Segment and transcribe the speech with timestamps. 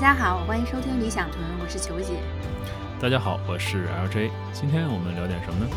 [0.00, 2.14] 家好，欢迎收听理想屯，我是球姐。
[2.98, 4.30] 大家好，我是 LJ。
[4.50, 5.70] 今天我们聊点什么呢？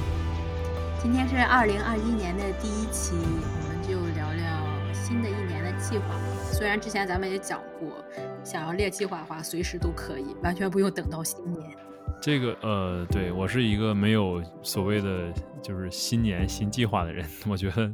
[1.01, 6.05] 今天是二零二一年的第一期，我们就聊聊新的一年的计划。
[6.53, 8.01] 虽然之前咱们也讲过，
[8.45, 11.75] 想要列计划的话，随时都可以，完全不用等到新年。
[12.21, 17.25] 这个呃，对我是一个没有所谓的就是新年新计划的人。
[17.45, 17.93] 我觉得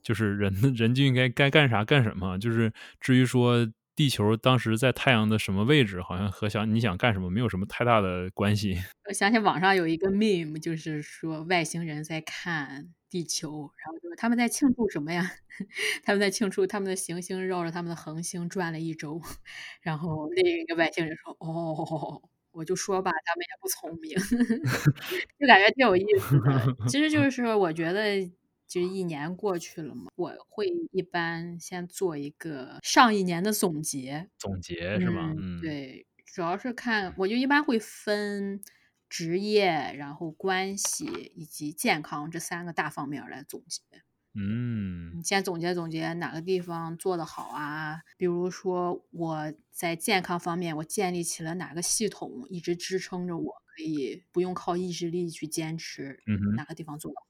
[0.00, 2.38] 就是人人就应该该干啥干什么。
[2.38, 3.66] 就是至于说
[4.00, 8.74] 地球当时在太阳的什么位置，好像和想你想干什么没有什么太大的关系。
[9.06, 15.30] 我想起网上有一个 meme，就是说外星人在看地球，然后就是他们在庆祝什么呀？
[16.02, 19.20] 他们在庆祝他们的行星绕着他们的恒星转了一周。
[19.82, 24.16] 然后另一个外星人说：“哦。”我就说吧，他们也不聪明，
[25.38, 26.74] 就感觉挺有意思的。
[26.88, 28.18] 其实就是，我觉得
[28.70, 34.30] 就一年过去了嘛，我会一般先做一个上一年的总结。
[34.38, 35.34] 总结是吗？
[35.36, 38.60] 嗯，对，主要是看，我就一般会分
[39.08, 43.82] 职业、然后关系以及健康这三个大方面来总结。
[44.34, 48.02] 嗯，先总结总结哪个地方做得好啊？
[48.16, 56.22] 比如说我在健康方面，我建立起了哪个系统，一直支撑着我可以不用靠意志力去坚持。
[56.26, 57.16] 嗯哪个地方做得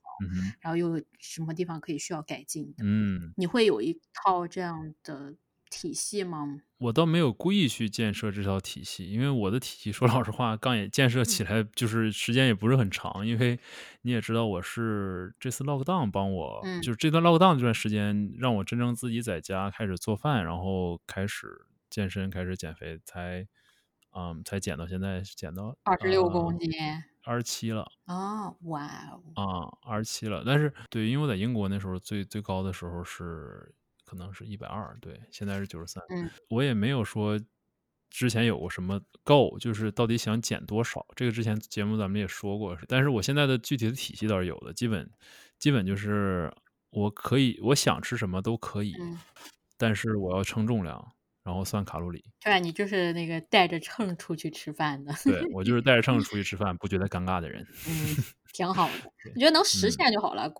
[0.59, 2.83] 然后又什么地方可以需要改进的？
[2.83, 5.35] 嗯，你会有一套这样的
[5.69, 6.61] 体系吗？
[6.77, 13.25] 我倒没有故意去建设这套体系，因为我的体系说老实话，刚也建设起来，就是时间也不是很长。
[13.25, 13.59] 因为
[14.01, 23.47] 你也知道，我是这次 lockdown 帮我，就是这段 lockdown 这段时间，让我真正自己在家开始做饭，然后开始健身，开始减肥，才
[24.17, 26.69] 嗯，才减到现在，减到二十六公斤，
[27.23, 27.89] 二十七了。
[28.07, 28.87] 哦，哇
[29.35, 30.43] 哦，啊，二十七了。
[30.45, 33.73] 但是对，因为我在英国那时候最最高的时候是。
[34.03, 36.03] 可能是一百二，对，现在是九十三。
[36.09, 37.39] 嗯，我也没有说
[38.09, 41.05] 之前有过什么 goal，就是到底想减多少。
[41.15, 45.09] 这个之前节目咱们也说过，但是我现在的具体的体系倒是有的，基本
[45.57, 46.53] 基本就是
[46.89, 48.93] 我可以，我想吃什么都可以，
[49.77, 51.13] 但是我要称重量，
[51.43, 52.23] 然后算卡路里。
[52.43, 55.13] 对，你就是那个带着秤出去吃饭的。
[55.23, 57.65] 对我就是带着秤出去吃饭， 不觉得尴尬的人。
[57.87, 58.15] 嗯，
[58.53, 60.51] 挺好的， 我觉得能实现就好了。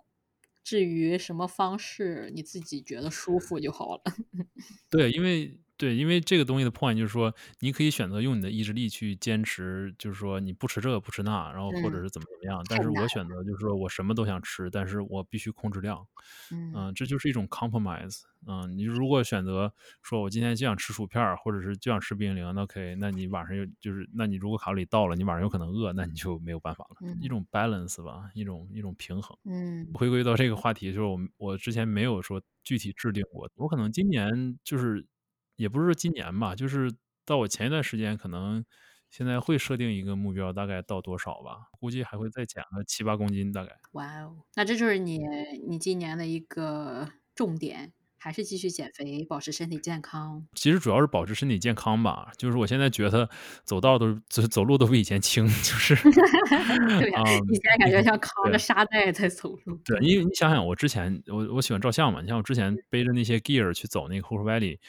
[0.64, 4.03] 至于什么方式，你自己觉得舒服就好了。
[4.90, 5.58] 对，因为。
[5.81, 12.64] 对，因为这个东西的 point 就是说，你可以选择用你的意志力去坚持，就是说你不吃这个不吃那，然后或者是怎么怎么样。
[12.69, 16.06] 但是我选择就是说我什么都想吃，但是我必须控制量。
[16.52, 18.22] 嗯，这就是一种 compromise。
[18.46, 26.97] 嗯，你如果选择说我今天就想吃薯片，或者是就想吃冰淇淋，那 OK，那你晚上又就是，那你如果卡路里到了，你晚上有可能饿，那你就没有办法了。
[27.20, 29.36] 一种 balance 吧，一种一种平衡。
[29.46, 35.03] 嗯，回归到这个话题，就是我我之前没有说具体制定过，我可能今年就是。
[35.61, 36.91] 也不是说今年吧，就是
[37.23, 38.66] 到我前一段时间，可能
[39.11, 41.67] 现在会设定一个目标，大概到多少吧？
[41.79, 43.72] 估计还会再减个七八公斤，大概。
[43.91, 45.19] 哇哦，那这就是你
[45.67, 50.47] 你今年的一个重点，还是继续减肥，保持身体健康？
[50.55, 52.31] 其实主要是保持身体健康吧。
[52.38, 53.29] 就是我现在觉得
[53.63, 55.95] 走道都走走路都比以前轻，就是。
[56.99, 59.78] 对呀，以前感觉像扛着沙袋在走路。
[59.85, 64.79] 对，因为你想想，我之前我我喜欢照相嘛，你像我之前背着那些 gear 去走那个 Hoover Valley。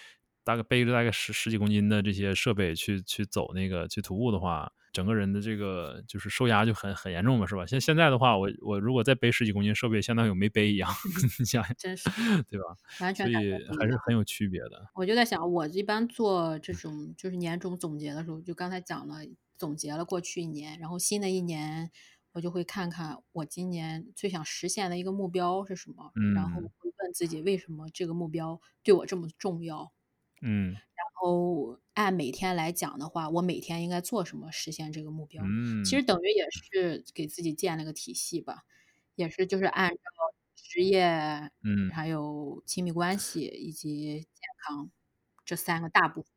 [0.44, 7.64] 大概背着大概十十几公斤的这些设备去去走那个去徒步的话，整个人的这个就是受压就很很严重嘛，是吧？
[7.66, 10.90] 现现在的话，我我如果再背十几公斤设备，相当于我没背一样，
[11.38, 12.08] 你想想，真是
[12.48, 12.76] 对吧？
[13.00, 14.90] 完全所以还是很有区别的。
[14.94, 19.16] 我就在想，我一般做这种就是年终总结的时候，就刚才讲了，
[19.56, 21.90] 总结了过去一年，然后新的一年，
[22.32, 29.92] 我就会看看我今年最想实现的一个目标是什么，然后会问自己为什么这个目标对我这么重要。
[30.42, 35.42] 嗯，然后按每天来讲的话，我每天应该做什么实现这个目标？
[35.46, 38.64] 嗯，其实等于也是给自己建了个体系吧，
[39.14, 39.96] 也是就是按照
[40.56, 41.04] 职业，
[41.62, 44.90] 嗯，还有亲密关系以及健康
[45.44, 46.30] 这三个大部分。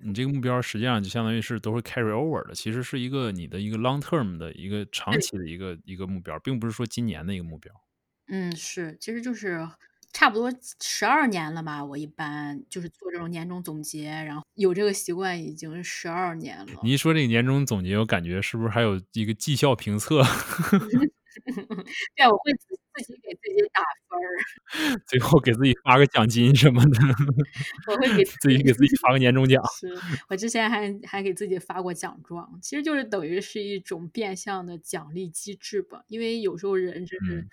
[0.00, 7.74] 你这个目标实际上就相当于是都是 carry over 的，其实是一个你的一个 long term 的一个长期的一个一个目标，并不是说今年的一个目标。
[8.28, 9.68] 嗯，是，其实就是。
[10.12, 10.50] 差不多
[10.82, 16.66] 十二年了吧，我一般就是做这种年终总结，然后有这个习惯已经十二年了。
[16.82, 20.22] 你一说这个年终总结，我感觉是不是还有一个绩效评测？
[22.16, 26.98] 对，我会自自己给自己打分儿， 最后给自己发个奖金什么的。
[27.88, 29.62] 我会给自己给自己发个年终奖。
[29.80, 29.88] 是
[30.28, 36.02] 我之前还还给自己发过奖状，其实就是等于是一种变相的奖励机制吧。
[36.08, 37.46] 因为有时候人就是。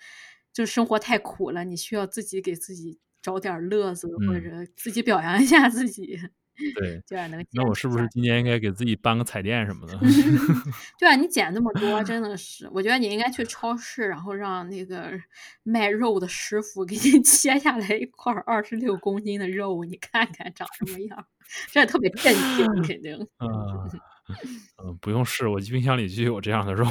[0.56, 6.18] 就生活太苦了，你需要自己给自己找点乐子，或者自己表扬一下自己。
[6.74, 8.08] 对，就要能那我是不是。
[8.08, 9.98] 今年应该给自己办个彩电什么的？
[10.98, 15.12] 对啊，你捡那么多，真的是，我觉得你应该去超市，然后让那个
[15.62, 21.26] 卖肉的师傅给你 切下来一块二十六公斤的肉，你看看长什么样，
[21.70, 23.14] 这也特别震惊，肯定。
[23.36, 23.46] 啊，
[24.82, 26.86] 嗯，不用试，我冰箱里就有这样的肉。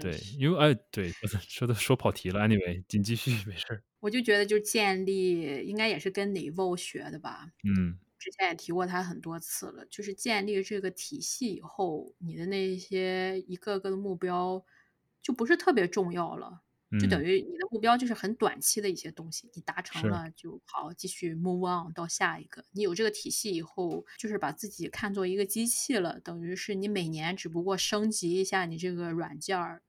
[0.00, 0.18] 对。
[0.38, 1.10] 因为哎，对，
[1.48, 3.82] 说的说跑题了，anyway，请继续，没事儿。
[4.00, 7.52] 我就觉得就建立应该也是跟 NIVO 学的吧。
[7.64, 7.98] 嗯。
[8.18, 14.64] 之前也提过他很多次了，就是建立这个体系以后，你的那些一个个的目标
[15.20, 16.62] 就不是特别重要了，
[17.00, 17.24] 就等嗯。
[17.24, 20.02] 于你的目标就是很短期的一些东西，你达成。
[20.10, 22.64] 了就好，继续 move on 到下一个。
[22.72, 29.82] 你有这个体系以后，就是把自己看作一个机器了，等于是你每年只不过升级一下你这个软件儿。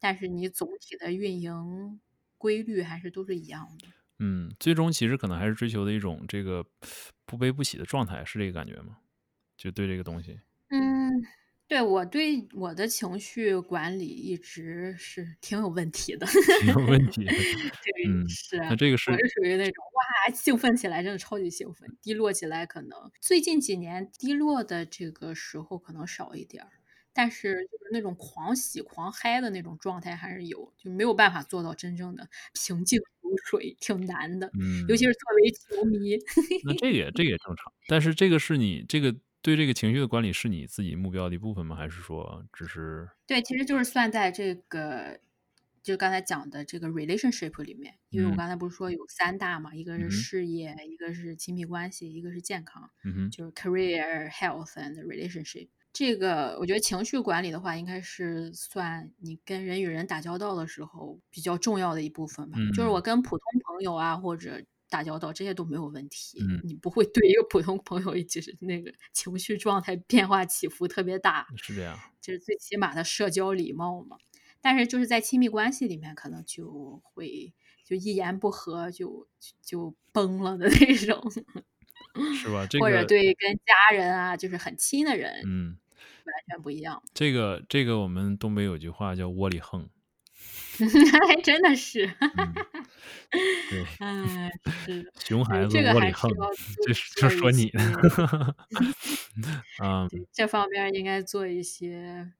[0.00, 2.00] 但是你总体的运营
[2.38, 3.88] 规律还是都是一样的。
[4.18, 6.64] 嗯，最终其实可能还是追求的一种这个
[7.26, 8.98] 不悲不喜的状态，是这个感觉吗？
[9.56, 10.40] 就对这个东西。
[10.70, 11.22] 嗯，
[11.68, 16.26] 对，我对我的情绪管理一直是挺有问题的。
[16.54, 17.44] 挺有问题的，
[17.84, 26.70] 对，嗯，是，那这个是我是属于那种，哇，兴奋起来真的超级兴奋，低落起来可能最近几年低落的这个时候可能少一点儿，
[27.12, 35.06] 但是就是那种狂喜狂嗨的那种状态还是有，就没有办法做到真正的平静如水，挺难的，嗯尤其嗯。
[35.06, 36.16] 是作为球迷。
[36.62, 41.76] 那这个也这个 也正常，但是这个是你这个对这个情绪的管理是你自己目标的一部分吗？
[41.76, 45.20] 还是说只是对，其实就是算在这个
[45.82, 48.34] 就刚才讲的这个 relationship 里面，因为我嗯。
[48.34, 50.10] 刚才不是说有三大嘛，一个是。
[50.10, 53.30] 事业，一个是亲密关系，一个是健康，嗯哼。
[53.30, 55.68] 就是 career health and relationship。
[55.92, 62.58] 这个我觉得情绪管理的话，应该是算你跟人与人打交道的时候比较重要的一部分吧。
[62.72, 63.02] 就是我嗯。
[63.02, 66.60] 跟普通朋友啊，或者打交道，这些都没有问题，嗯。
[66.64, 71.98] 你不会对一个普通朋友就是那个 情绪状态变化起伏特别大，是这样。
[72.20, 74.16] 就是最起码的社交礼貌嘛。
[74.60, 77.52] 但是就是在亲密关系里面，可能就会
[77.84, 79.28] 就一言不合就
[79.62, 81.22] 就崩了的那种。
[82.34, 85.76] 是吧，这或者对跟家人啊，就是很亲的人，嗯。
[86.28, 87.02] 完全不一样。
[87.14, 89.88] 这个这个我们东北有句话叫窝里横。
[91.28, 92.06] 还 真的是。
[92.36, 92.54] 嗯。
[93.70, 93.84] 对。
[94.00, 94.50] 嗯，
[94.86, 96.30] 是， 熊孩子这个窝里横，
[96.86, 97.82] 还是就说你呢。
[99.82, 100.08] 嗯。
[100.08, 102.32] 对，这方面应该做一些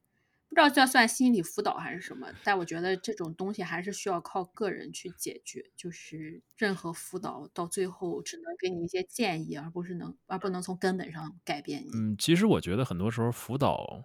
[0.49, 11.91] 不知道这算心理辅导还是什么，但我觉得这种东西还是需要靠个人去解决，就是任何辅导到最后只能给你一些建议，而不是能而不能从根本上改变你。
[11.95, 14.05] 嗯，其实我觉得很多时候辅导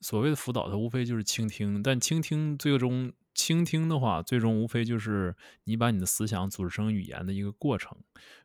[0.00, 7.98] 所谓的辅导，它无非就是倾听，但倾听最终倾听的话，最终无非就是你把你的思想组织成语言的一个过程，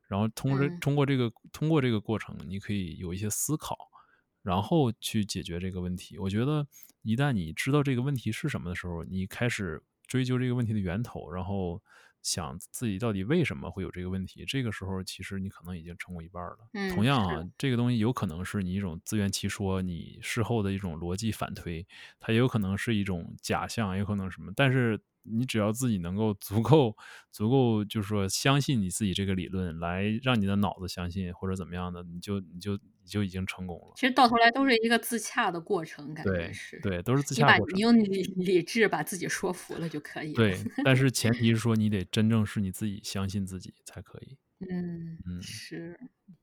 [0.08, 0.80] 然后通过嗯。
[0.80, 3.78] 通过这个通过这个过程，你可以有一些思考，
[4.42, 6.18] 然后去解决这个问题。
[6.18, 6.68] 我觉得
[7.04, 11.82] 一旦你知道这个问题是什么的时候，你开始追究这个问题的源头，然后
[12.22, 16.70] 想自己到底为什么会有这个问题，这个时候其实你可能已经成功一半儿了。
[16.88, 21.86] 同嗯，样啊，这个东西有可能是你一种自圆其说，你事后的一种逻辑反推，
[22.20, 26.96] 它也有可能是一种假象，也有可能什么，但是你只要自己能够足够
[27.32, 33.98] 足够就是说相信你自己这个理论，来让你的脑子相信或者怎么样的，你就你就你就已经成功了。
[33.98, 36.80] 其实到头来都是一个自洽的过程，感觉，是。
[36.80, 37.78] 对，都是自你把洽过程。
[37.78, 40.36] 你用理理智把自己说服了就可以了。
[40.36, 44.38] 对，但是前提是说 你得真正是你自己相信自己才可以。
[44.62, 45.42] 嗯，嗯。
[45.42, 45.98] 是。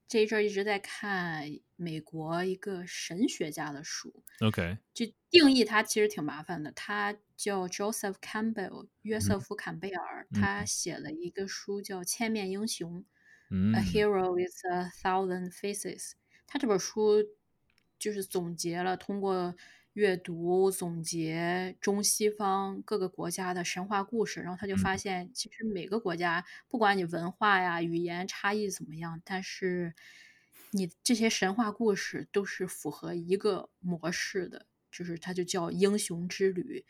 [0.08, 1.44] 这一阵一直在看
[1.74, 4.22] 美国一个神学家的书。
[4.40, 4.78] Ok。
[4.94, 9.40] 就定义他其实挺麻烦的，他叫 Joseph Campbell，约瑟嗯。
[9.40, 10.66] 夫·坎贝尔，他嗯。
[10.66, 13.04] 写了一个书叫《千面英雄》，A
[13.50, 13.74] 嗯。
[13.84, 16.12] Hero with a Thousand Faces。
[16.46, 17.24] 他这本书
[17.98, 19.56] 就是总结了通过
[19.96, 24.96] 阅读总结中西方各个国家的神话故事，然后他就发嗯。
[24.96, 29.94] 现其实每个国家不管你文化呀、语言差异怎么样，但是
[30.72, 36.84] 你这些神话故事都是符合一个模式的，就是它就叫英雄之旅。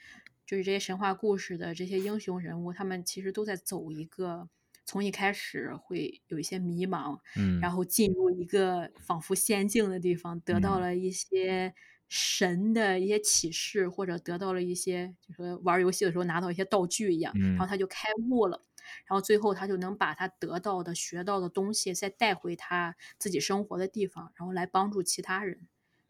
[0.44, 4.48] 就是这些神话故事的这些英雄人物，他们其实都在走一个
[4.84, 7.70] 从一开始会有一些迷茫，嗯然嗯。
[7.70, 10.80] 后进入一个仿佛仙境的地方，得到嗯。
[10.80, 11.72] 了一些
[12.08, 17.68] 神的一些启示，或者得到了一些就说玩游戏的时候拿到一些道具一样，然后嗯。
[17.68, 18.62] 他就开悟了。
[19.04, 25.66] 然后最后他就能把他得到的学到的东西再带回他自己生活的地方，然后来帮助其他人，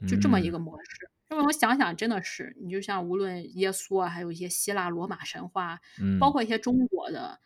[0.07, 0.53] 就这么一嗯。
[0.53, 1.11] 个模式。
[1.31, 5.81] 因为我想想真的是，你就像无论耶稣啊，还有一些希腊罗马神话，
[6.19, 6.33] 包嗯。
[6.33, 7.41] 括一些中国的，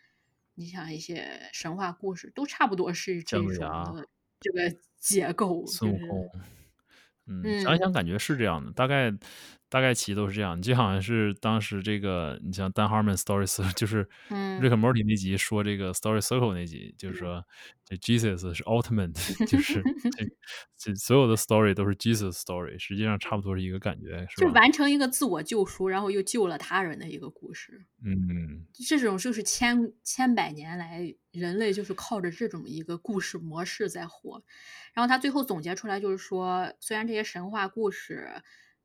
[0.55, 3.95] 你像一些神话故事，都差不多是这种。
[3.95, 4.09] 的
[4.41, 6.29] 这个结构，孙悟空。
[7.31, 7.79] 嗯，想一。
[7.79, 9.13] 想感觉是这样的，大概
[9.71, 10.61] 大概其都是这样。
[10.61, 14.61] 就好像是当时这个，你像 Dan Harmon Story Circle， 就是嗯。
[14.61, 17.17] Rick and Morty 那集说这个 Story Circle 那集，就是嗯。
[17.19, 17.45] 说
[17.85, 19.15] 这 Jesus 是 Ultimate，
[19.47, 19.83] 就是
[20.17, 20.27] 这
[20.77, 24.47] 这所有的 Story 都是 Jesus Story，实际上差不多是一个感觉，是吧？
[24.47, 27.87] 就完成一个自我救赎，然后又救了他人的一个故事。
[28.05, 28.67] 嗯。
[28.87, 34.43] 这种就是千千百年来人类就是靠着这种一个故事模式在活。
[34.93, 38.29] 然后他最后总结出来就是说，虽然这些神话故事，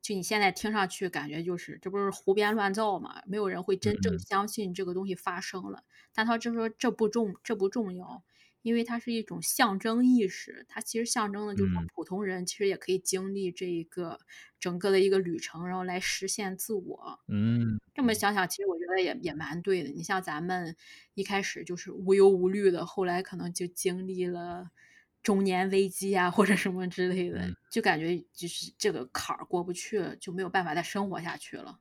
[0.06, 4.26] 就你现在听上去感觉就是这不是胡编乱造嘛，没有人会真正嗯。
[4.28, 5.82] 相信这个东西发生了。
[6.14, 8.22] 但他就说这不重这不重要，
[8.62, 11.88] 因为它是一种象征意识，它其实象征的就是说嗯。
[11.92, 14.20] 普通人其实也可以经历这一个
[14.60, 17.18] 整个的一个旅程，然后来实现自我。
[17.28, 17.78] 嗯。
[17.94, 19.90] 这么想想，其实我觉得也也蛮对的。
[19.90, 20.76] 你像咱们
[21.14, 24.70] 一开始就是无忧无虑的，后来可能就经历了
[25.26, 27.56] 中年危机啊，或者什么之类的，嗯。
[27.68, 31.80] 就感觉就是这个坎儿过不去了，就没有办法再生活下去了。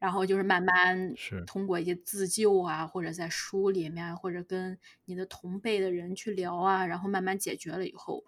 [0.00, 1.44] 然后就是慢慢是。
[1.46, 8.24] 通过一些自救啊，或者在书里面，或者跟你的同辈的人去聊啊，然后慢慢解决了以后，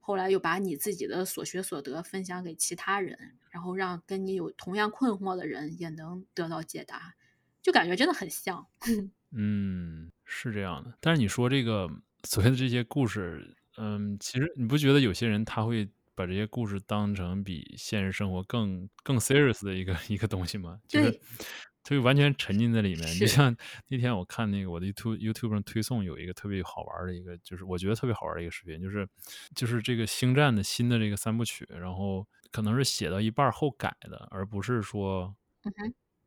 [0.00, 7.14] 后来又把你自己的所学所得分享给其他人，然后让跟你有同样困惑的人也能得到解答，
[7.62, 8.66] 就感觉真的很像。
[9.32, 10.92] 嗯，是这样的。
[11.00, 11.88] 但是你说这个
[12.24, 20.78] 所谓的这些故事，嗯，其实你不觉得有些人他会把这些故事当成比现实生活更更 serious 的一个一个东西吗？
[20.88, 21.20] 就是。
[21.84, 23.08] 他就完全沉浸在里面。
[23.08, 23.20] 是。
[23.20, 23.56] 就像
[23.86, 29.08] 那天我看那个我的 YouTube YouTube 上推送有一个特别好玩的一个，就是我觉得特别好玩的一个视频，就是
[29.54, 35.34] 就是这个星战的新的这个三部曲，然后可能是写到一半后改的，而不是说。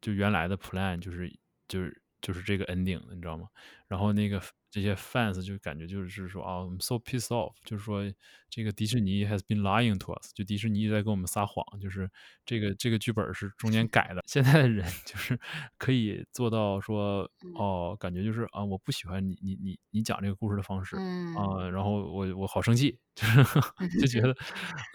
[0.02, 1.32] 就原来的 plan 就是
[1.68, 3.48] 就是就是这个 ending，你知道吗？
[3.88, 4.42] 然后那个
[4.72, 8.02] 这些 fans 就感觉就是说，啊我们 so pissed off，就是说
[8.50, 12.10] 这个迪士尼 has been lying to us，就迪士尼一直在跟我们撒谎，就是
[12.46, 14.24] 这个这个剧本是中间改的。
[14.26, 15.38] 现在的人就是
[15.78, 17.52] 可以做到说，嗯。
[17.56, 21.36] 哦，感觉就是，啊，我不喜欢你你你你讲这个故事的方式，嗯。
[21.36, 23.44] 啊，然后我我好生气，就是
[24.02, 24.34] 就觉得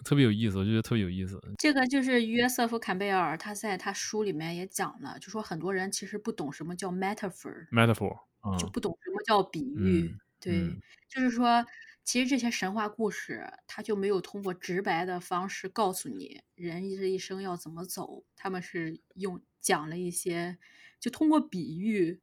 [0.03, 1.39] 特别有意思，我就觉得特别有意思。
[1.57, 7.67] 这个就是约瑟夫·坎贝尔，他在他书里面也讲了，就说很多人其实不懂什么叫 metaphor。
[7.71, 8.57] metaphor，嗯。
[8.57, 10.09] 就不懂什么叫比喻。
[10.09, 10.81] 嗯，对，嗯。
[11.07, 11.65] 就是说
[12.03, 20.57] 其实这些神话故事，他就没有通过直白的方式告诉你人这一生要怎么走，他们是用讲了一些
[20.99, 22.21] 就通过比喻，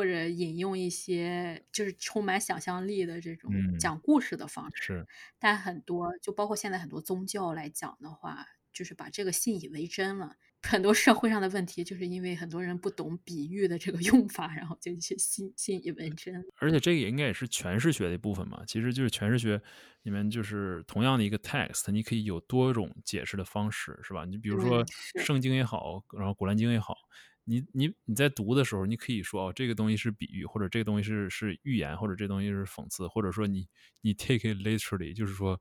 [0.00, 3.78] 或者引用一些就是充满想象力的这种嗯。
[3.78, 4.82] 讲故事的方式。
[4.82, 5.06] 是。
[5.38, 10.36] 但很多就包括现在很多宗教来讲的话，就是把这个信以为真了。
[10.62, 16.44] 很多社会上的问题，就是因为很多人不懂比喻的这个 用法，然后就去信信以为真。
[16.58, 19.60] 而且这个也应该也是诠释学的一部分嘛，其实就是诠释学
[20.02, 24.26] 里面就是同样的一个 text，你可以有多种解释的方式，是吧？
[24.26, 24.84] 你比如说。
[25.24, 26.94] 圣经也好，然后古兰经也好，
[27.44, 33.66] 你你你在读的时候，你可以说，哦，这个东西是比喻，或者这个东西是是寓言，或者这东西是讽刺，或者说你
[34.02, 35.58] 你 take it literally，就是说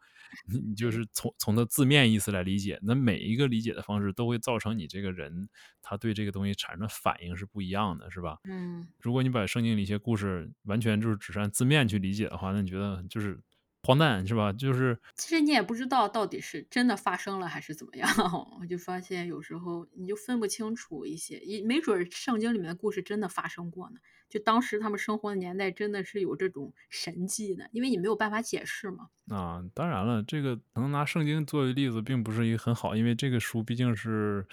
[0.51, 0.89] 你你就。
[0.89, 5.47] 是从从它字面意思来理解，那每一个理解的方式都会造成你这个人，
[5.83, 8.39] 他对这个东西产生的反应是不一样的，是吧？
[8.43, 8.87] 嗯。
[8.99, 13.39] 如果你把圣经里一些故事完全就是只是按字面去理解的话，那你觉得就是
[13.83, 14.51] 荒诞，是吧？
[14.53, 18.07] 就是其实你也不知道到底是真的发生了还是怎么样，
[18.61, 29.07] 我就发现有时候你就分不清楚一些，也没准儿圣经里面的故事真的发生过呢，就当时他们生活的年代真的是有这种神迹的，因为你没有办法解释嘛。
[29.29, 34.45] 啊，当然了，这个能拿圣经作为例子并不是一个很好，因为这个书毕竟是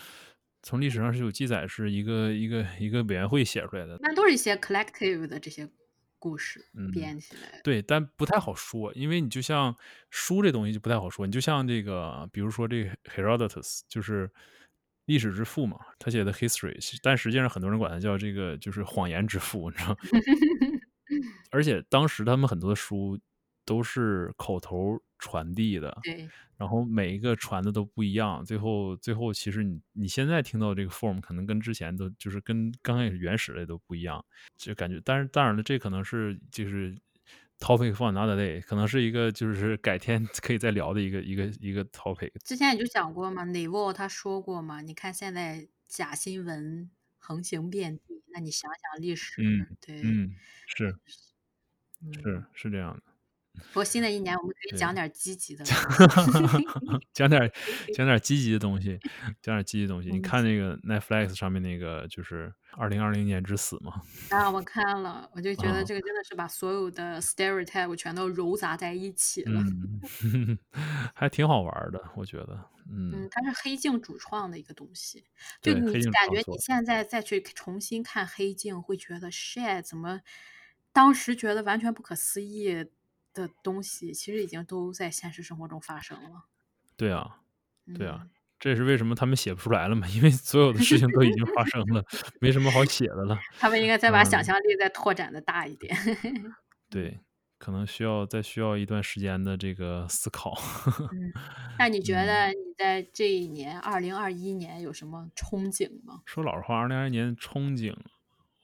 [0.63, 3.97] 从历史上是有记载，是一个一个一个委员会写出来的。
[4.01, 5.69] 那都是一些 collective 的这些
[6.27, 7.61] 故事嗯，编起来的。
[7.63, 9.73] 对，但不太好说，因为你就像
[10.11, 14.29] 书这东西就不太好说，你就像这个比如说这个 Herodotus，就是
[15.05, 19.97] 历史之父嘛，他写的 History，但实际上很多人管他叫这个就是谎言之父，你知道吗？
[21.53, 23.17] 而且当时他们很多的书
[23.65, 26.31] 都是口头传递的，对。
[26.57, 34.25] 然后每一个传的都不一样，最后最后其实你你现在听到这个 form 可能跟之前都就是跟刚开始原始的都不一样，
[34.57, 36.95] 就感觉但是当然了，这可能是就是
[37.61, 42.31] topic for another day，可能是一个就是改天 可以再聊的一个一个一个 topic。
[42.45, 50.03] 之前也就讲过嘛 n a v a l 他说过嘛，你看现在假新闻横行遍地，那你想想历史，嗯，对。
[50.03, 50.35] 嗯，
[50.67, 50.97] 是。
[52.13, 52.47] 是，嗯。
[52.55, 53.16] 是这样的。
[53.73, 55.65] 不过新的一年我们可以讲点积极的，
[57.13, 57.51] 讲点
[57.95, 58.99] 讲点积极的东西，
[59.43, 60.11] 讲点积极的东西。
[60.11, 62.49] 你看那个 Netflix 上面那个就是
[62.79, 64.01] 《二零二零年之死》嘛？
[64.31, 69.61] 啊，我看了，我就觉得这个真的是把所有的 stereotype 全都揉杂在一起了。
[70.25, 70.59] 嗯，
[71.15, 72.71] 还挺好玩的，我觉得。
[72.89, 75.25] 嗯，它是黑镜主创的一个东西，
[75.61, 80.21] 就你感觉你现在再去重新看黑镜，会觉得 shit 怎么
[80.93, 82.87] 当时觉得完全不可思议
[83.37, 86.45] 的东西，其实已经都在现实生活中发生了。
[86.97, 87.43] 对啊，
[87.95, 88.27] 对啊，
[88.59, 92.05] 这也是为什么他们写不出来了嘛，因为所有的事情都已经发生了，
[92.41, 93.39] 没什么好写的了。
[93.59, 95.97] 他们应该再把想象力再拓展的大一点。
[96.91, 97.21] 对。
[97.59, 100.53] 可能需要再需要一段时间的这个思考。
[101.11, 101.33] 嗯，
[101.79, 106.21] 那你觉得你在这一年二零二一年有什么憧憬吗？
[106.27, 107.97] 说老实话，二零二一年憧憬，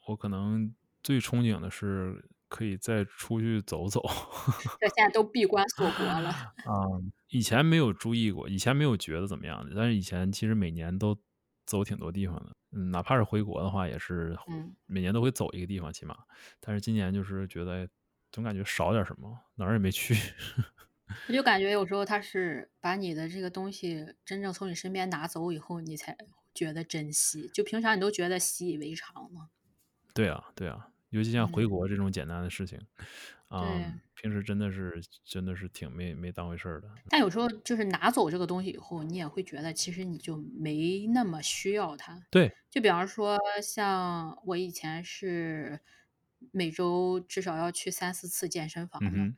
[0.07, 4.02] 我可能最憧憬的是可以再出去走走。
[4.78, 6.28] 这现在都闭关锁国了。
[6.68, 6.85] 啊，
[7.28, 11.16] 以前没有注意过，以前没有觉得怎么样的，但是以前其实每年都
[11.64, 12.54] 走挺多地方的。
[12.73, 14.37] 嗯，哪怕是回国的话，也是
[14.87, 16.16] 每年都会走一个地方，起码。
[16.61, 17.88] 但是今年就是觉得。
[18.35, 20.16] 总感觉少点什么，哪儿也没去。
[21.28, 26.16] 我就感觉有时候他是把你的这个东西真正从你身边拿走以后，你才
[26.54, 27.50] 觉得珍惜。
[27.52, 29.50] 就平常你都觉得习以为常了。
[30.14, 32.78] 对啊，对啊，尤其像回国这种简单的事情，
[33.49, 33.64] 啊，
[34.14, 36.88] 平时真的是真的是挺没没当回事儿的。
[37.09, 42.21] 但有时候就是拿走这个东西以后，你也会觉得其实你就没那么需要它。
[42.31, 45.81] 对，就比方说像我以前是。
[46.50, 49.33] 每周至少要去三四次健身房的，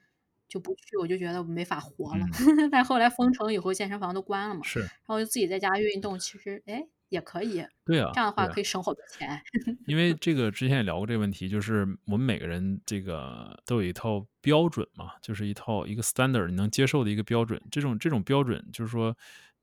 [0.49, 2.27] 就不去我就觉得没法活了。
[2.73, 7.65] 但后来封城以后，健身房都关了嘛，是，然后就自己在家运动，其实哎也可以。
[7.85, 9.41] 对啊，这样的话可以省好多钱。
[9.87, 17.61] 因为这个之前也聊过这个问题，就是我们每个人这个都有一套标准嘛，就是一套一个 standard 你能接受的一个标准。
[17.71, 19.17] 这种这种标准就是说。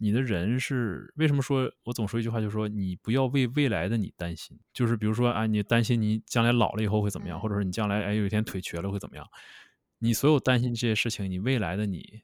[0.04, 1.72] 你的人是为什么说？
[1.84, 4.60] 我总说一句话，就是说你不要为未来的你担心。
[4.74, 9.24] 就是比如说啊，你担心你将来老了以后会怎么样，或者说你将来哎有一天腿瘸了会怎么样？
[10.00, 12.24] 你所有担心这些事情，你未来的你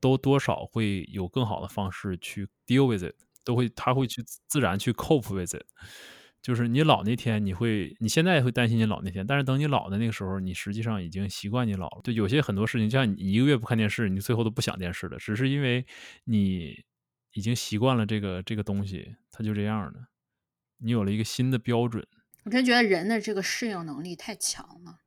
[0.00, 5.66] 都多少会有更好的方式去 deal with it，都会他会去自然去 cope with it。
[6.40, 12.00] 就是你老那天，你会你现在会担心你老那天，但是等你老的那个时候，你实际上已经习惯你老了。
[12.04, 15.86] 就有些很多事情，就像你一个月不看电视，你最后都不想电视了，只是因为
[16.24, 16.84] 你。
[17.34, 19.98] 已经习惯了这个这个东西，它就这样的。
[20.76, 22.06] 你有了一个新的标准，
[22.44, 24.98] 我真觉得人的这个适应能力太强了。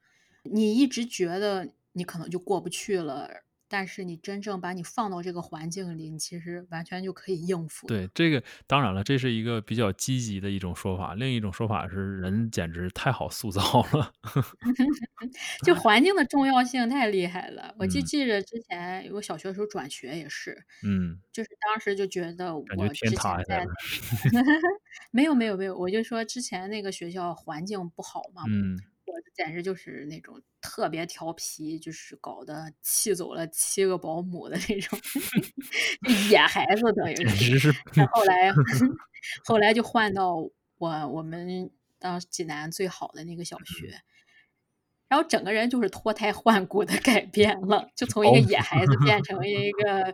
[0.42, 3.30] 你一直觉得你可能就过不去了。
[3.78, 7.86] 但是你真正把你放到这个环境里，你其实完全就可以应付。
[7.88, 11.14] 对，这个当然了，这是一个比较积极的一种说法。
[11.14, 13.62] 另一种说法是，人简直太好塑造
[13.92, 14.14] 了。
[15.66, 17.76] 就环境的重要性太厉害了。
[17.78, 23.66] 我就记着之前我小学的时候转学也是，嗯，就是当时就觉得我之前在
[25.12, 28.80] 没有没有没有，我就说之前那个学校环境不好嘛，嗯。
[29.08, 35.00] 我简直就是那种特别调皮，就是搞得气走了七个保姆的那种
[36.30, 37.72] 野孩子等于是。
[38.12, 38.52] 后来
[39.46, 40.36] 后来就换到
[40.78, 44.02] 我我们当济南最好的那个小学，
[45.08, 50.14] 然后整个人就是脱胎换骨的改变了，就从一个野孩子变成一个。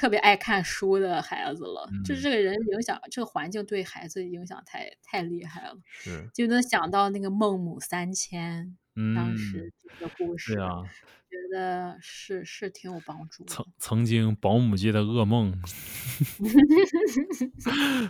[0.00, 5.76] 特别爱看书的孩子了，就是这个人影响，这个环境对孩子影响太太厉害了。
[5.90, 8.78] 是，就能想到那个孟母三迁，
[9.14, 10.82] 当时这个故事啊，
[11.30, 13.44] 觉得是是挺有帮助。
[13.44, 15.52] 曾曾经保姆界的噩梦，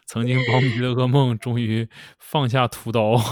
[0.06, 3.16] 曾经保姆界的噩梦， 终于放下屠刀。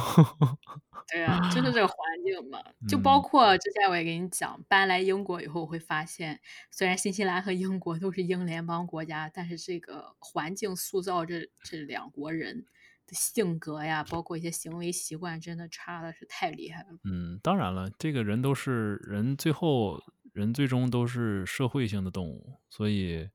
[1.11, 6.39] 对啊，就是这个环境嘛， 就包括之前我也给你讲，搬来英国以后会发现，
[6.71, 12.67] 虽然新西兰和英国都是英联邦国家，但是这个环境塑造这这两国人
[13.15, 16.89] 性格呀，包括一些行为习惯，真的差的是太厉害了。
[17.05, 20.01] 嗯，当然了，这个人都是人，最后
[20.33, 23.29] 人最终都是社会性的动物，所以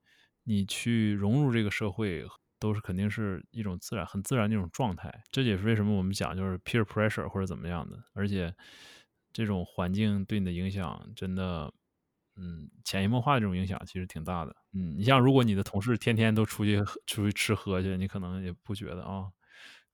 [0.44, 2.26] 你去融入这个社会。
[2.60, 8.54] 都是肯定是一种自然、很自然的一种状态，这也是为什么我们讲就是 peer pressure 或者怎么样的，而且
[9.34, 11.70] 这种环境对你的影响真的，
[12.36, 14.56] 嗯，潜移默化这种影响其实挺大的。
[14.72, 19.26] 嗯，你像如果你的同事天天都出去出去吃喝去，你可能也不觉得啊，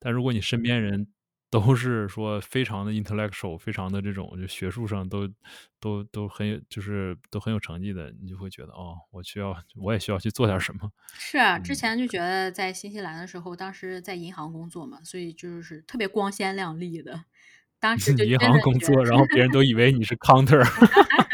[0.00, 1.06] 但如果你身边人。
[1.52, 5.28] 都是说非常的 intellectual，非常的这种就学术上都
[5.80, 10.88] 都都很有，就是都很有成绩的，你就会觉得哦，我需要，我也需要去做点什么。
[11.14, 17.24] 是啊，之前就觉得在新西兰的时候，当时在银行工作嘛，所以就是特别光鲜亮丽的。
[17.80, 20.62] 当时就银行工作，然后别人都以为你是 counter。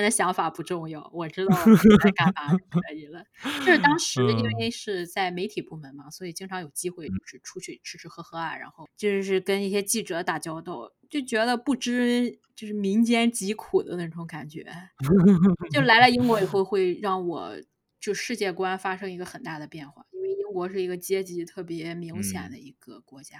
[0.00, 1.56] 的想法不重要，我知道
[2.02, 3.24] 在干嘛就可以了。
[3.60, 14.66] 就是当时因为是在媒体部门嘛，所以经常有机会就是出去吃吃喝喝啊，然后就是跟一些记者打交道，就觉得不知就是民间疾苦的那种感觉。
[15.72, 17.52] 就来了英国以后，会让我
[18.00, 23.38] 就世界观发生一个很大的变化，因为英国是一个阶级特别明显的一个国家。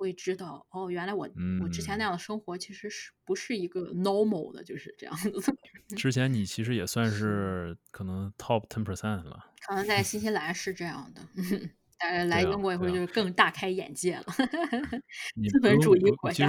[0.00, 1.28] 会知道，哦，原来我
[1.62, 5.30] 我之前那样的生活其实是不是一个 normal 的，就是这样子。
[5.94, 9.52] 之前你其实也算是可能 top ten percent 了。
[9.60, 11.20] 可能在新西兰是这样的，
[12.00, 14.24] 但是来英国以后就更大开眼界了。
[15.52, 16.48] 资本主义国家。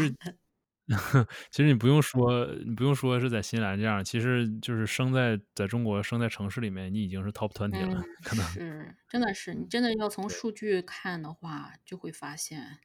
[1.50, 8.02] 其实你不用说，你不用说是在新西兰这样，其实就是生在在中国，生在城市里面，你已经是 top twenty 了。
[8.24, 12.80] 可能是，真的是，你真的要从数据看的话，就会发现。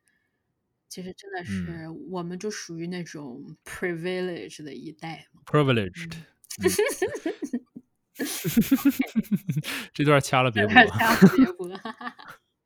[0.96, 5.26] 其实真的是，我们就属于那种 privileged 的一代。
[5.44, 6.10] privileged。
[9.92, 10.72] 这段掐了别播。
[10.72, 11.70] 掐了别播。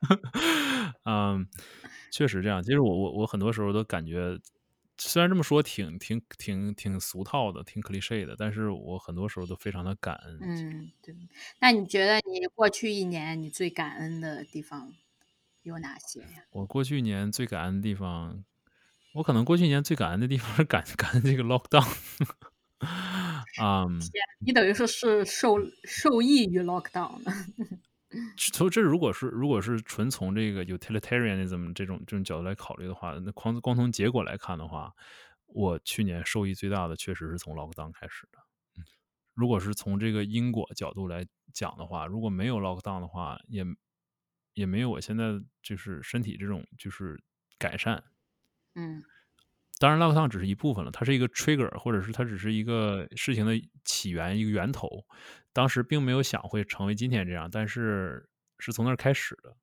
[1.04, 1.44] 嗯，
[2.12, 2.62] 确实这样。
[2.62, 4.38] 其实我我我很多时候都感觉，
[4.96, 10.38] 虽然这么说挺挺挺挺俗套的，挺 cliche 的，但是我很多时候都非常的感恩。
[10.40, 11.16] 嗯，对。
[11.58, 14.94] 那你觉得你过去一年你最感恩的地方？
[15.62, 16.44] 有哪些呀？
[16.50, 18.44] 我过去一年最感恩的地方，
[19.14, 21.86] 我可能过去一年最感恩的地方是感感恩这个 lockdown。
[23.60, 23.84] 啊，
[24.38, 27.32] 你等于说是受受益于 lockdown 的。
[28.52, 34.92] 从这如果是如果是纯从这个 utilitarianism 这种这种角度来考虑的话，那光光从结果来看的话，
[35.46, 38.38] 我去年受益最大的确实是从 lockdown 开始的。
[39.34, 43.64] 如果是从这个因果角度来讲的话，如果没有 lockdown 的话，也。
[44.54, 47.20] 也没有我现在就是身体这种就是
[47.58, 48.02] 改善，
[48.74, 49.02] 嗯，
[49.78, 54.88] 当然 lockdown 只是一部分了，它是一个 trigger，或者是它只是一个事情的起源，一个源头。
[55.52, 59.56] 当时并没有想会成为今天这样，但是是从那儿开始的。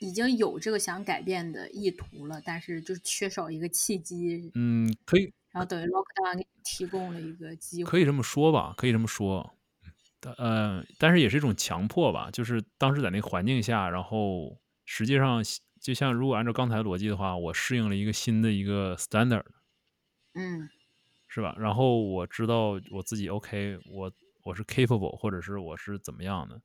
[0.00, 4.50] 已经有这个想改变的意图了，但是就是缺少一个契机。
[4.54, 5.32] 嗯，可以。
[5.50, 7.90] 然后等于 lockdown 给提供了一个机会。
[7.90, 9.57] 可以这么说吧，可以这么说。
[10.22, 15.42] 呃，但是也是一种强迫吧，就是当时在那个环境下，然后实际上
[15.80, 19.44] 就像如果按照刚才逻辑的话，我适应了一个新的一个 standard，
[20.34, 20.68] 嗯，
[21.28, 21.54] 是吧？
[21.58, 24.12] 然后我知道我自己 OK，我
[24.44, 26.60] 我是 capable，或者是我是怎么样的，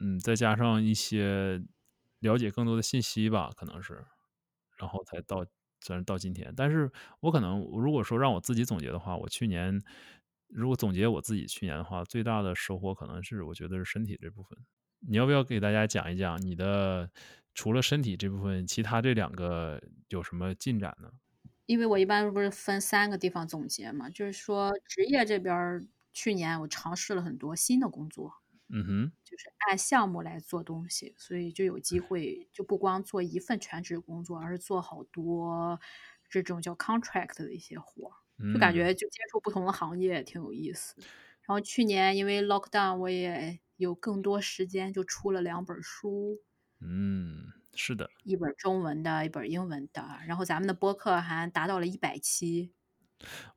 [0.00, 1.62] 嗯，再加上一些
[2.20, 4.04] 了解更多的信息吧，可能是，
[4.78, 5.44] 然后才到
[5.80, 6.90] 虽然到今天，但是
[7.20, 9.82] 我可能如果说让我自己总结的话，我去年。
[10.52, 14.58] 如果总结我自己去年的话，最大的收获可能是我觉得是身体这部分。
[15.00, 17.10] 你要不要给大家讲一讲你的
[17.54, 21.10] 除了身体这部分，其他这两个有什么进展呢？
[21.66, 28.32] 因为我一般不是分三个地方总结嘛，就是说职业这边去年我尝试了很多新的工作，
[28.68, 35.80] 嗯哼，就是按项目来做东西，所以就有机会就不光做一份全职工作，而是做好多
[36.28, 38.21] 这种叫 contract 的一些活。
[38.52, 40.94] 就感觉就接触不同的行业挺有意思。
[40.98, 46.38] 然后去年因为 lockdown，我也有更多时间，就出了两本书。
[46.80, 50.18] 嗯，是的，一本中文的，一本英文的。
[50.26, 52.72] 然后咱们的播客还达到了一百期。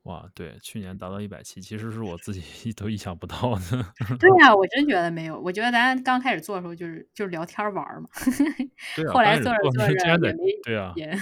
[0.04, 3.94] 哇，对，去年达到一百期，其实是我自己 都意想不到的。
[4.18, 5.40] 对呀，我真觉得没有。
[5.40, 8.08] 我觉得咱刚开始做的时候就是就是聊天玩嘛。
[8.96, 9.12] 对啊。
[9.12, 11.16] 后来做着做着也没对啊，也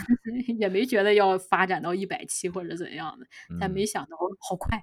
[0.59, 3.27] 也没觉得要发展到一百期或者怎样的，
[3.61, 4.83] 但没想到好快。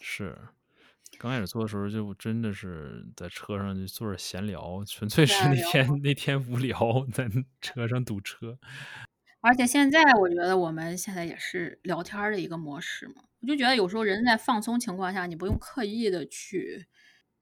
[0.00, 0.36] 是，
[1.18, 6.78] 刚开始做的时候就真的是在车上就坐着闲聊，纯粹是那天那天无聊，
[7.12, 7.28] 在
[7.60, 8.58] 车上堵车。
[9.48, 16.84] 而且现在我觉得我们现在也是聊天的一个模式嘛，我就觉得有时候人在放松情况下，你不用刻意的去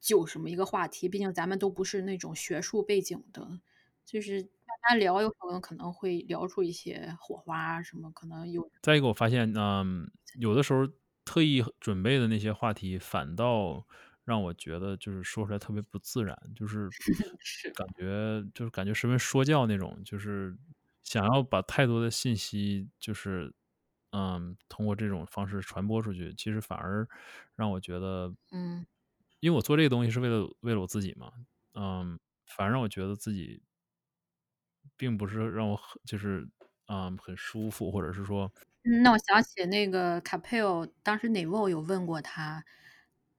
[0.01, 3.61] 就什么一个话题，毕竟咱们都不是那种学术背景的，
[4.05, 4.49] 就是大
[4.89, 8.71] 家聊有可能可能会聊出一些火花什么，可能有。
[8.81, 10.87] 再一个，我发现，嗯，有的时候
[11.25, 13.85] 特意准备的那些话题，反倒
[14.25, 16.89] 让我觉得就是说出来特别不自然，就是
[17.75, 20.57] 感觉就是感觉十分说教那种，就是。
[21.07, 23.55] 想要把太多的信息，就是，
[24.11, 27.09] 嗯，通过这种方式传播出去，其实反而
[27.55, 28.85] 让我觉得，嗯，
[29.41, 31.33] 因为我做这个东西是为了为了我自己嘛，
[31.75, 33.63] 嗯，反而让我觉得自己，
[34.97, 36.49] 并不是让我很就是，
[36.87, 38.53] 嗯，很舒服，或者是说，
[39.03, 42.65] 那我想起那个卡佩尔，当时 Nivo 有问过他，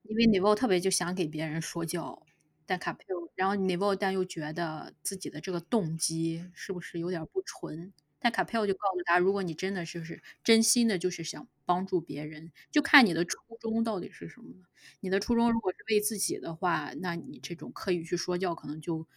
[0.03, 2.21] 因为 Nivo 特别就想给别人说教。
[2.65, 7.93] 但卡佩尔，然后 Nivo 但又觉得自己的这个动机是不是有点不纯？
[8.19, 14.49] 但卡佩奥就告诉他，如果你真的就是真心的，就是想帮助别人，就看你的初衷到底是什么。
[15.01, 19.07] 你的初衷如果是为自己的话，那你这种刻意去说教，可能就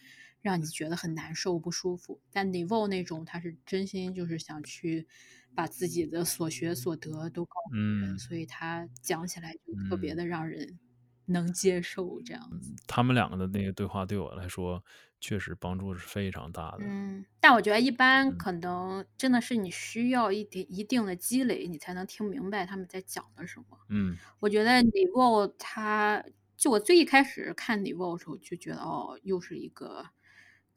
[0.41, 2.21] 让你觉得很难受、不舒服。
[2.31, 5.07] 但 n 沃那种，他是真心就是想去
[5.55, 10.79] 把自己的所学所得都告诉人，所以他讲起来就特别的让人
[11.25, 12.21] 能接受。
[12.25, 14.83] 这样子，他们两个的那个对话对我来说。
[15.23, 16.79] 确实帮助是非常大的。
[16.79, 23.77] 嗯，但我觉得一般可能真的是你需要一点一定的积累，你才能听明白他们在讲的什么。
[23.89, 26.25] 嗯，我觉得 Nivo 他，
[26.57, 30.03] 就我最一开始看 Nivo 的时候就觉得，哦，又是一个